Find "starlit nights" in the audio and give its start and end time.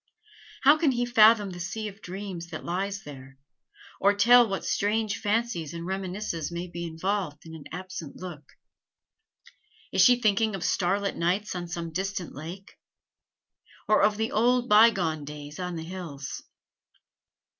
10.65-11.53